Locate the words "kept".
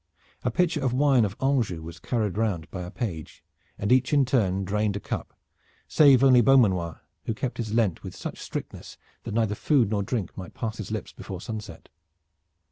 7.35-7.57